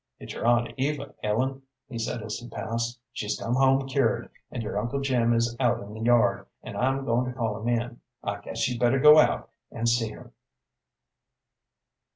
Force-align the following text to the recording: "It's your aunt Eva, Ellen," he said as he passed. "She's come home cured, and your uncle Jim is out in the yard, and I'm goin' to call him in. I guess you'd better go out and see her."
"It's 0.17 0.33
your 0.33 0.47
aunt 0.47 0.73
Eva, 0.77 1.13
Ellen," 1.21 1.61
he 1.87 1.99
said 1.99 2.23
as 2.23 2.37
he 2.39 2.49
passed. 2.49 2.99
"She's 3.13 3.39
come 3.39 3.53
home 3.53 3.87
cured, 3.87 4.31
and 4.49 4.63
your 4.63 4.79
uncle 4.79 4.99
Jim 4.99 5.31
is 5.31 5.55
out 5.59 5.79
in 5.83 5.93
the 5.93 5.99
yard, 5.99 6.47
and 6.63 6.75
I'm 6.75 7.05
goin' 7.05 7.25
to 7.25 7.33
call 7.33 7.61
him 7.61 7.67
in. 7.67 8.01
I 8.23 8.39
guess 8.39 8.67
you'd 8.67 8.79
better 8.79 8.97
go 8.97 9.19
out 9.19 9.51
and 9.69 9.87
see 9.87 10.09
her." 10.09 10.33